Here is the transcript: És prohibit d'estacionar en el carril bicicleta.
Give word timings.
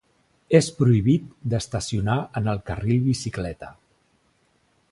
És 0.59 0.69
prohibit 0.77 1.27
d'estacionar 1.53 2.17
en 2.41 2.49
el 2.55 2.63
carril 2.71 3.05
bicicleta. 3.11 3.73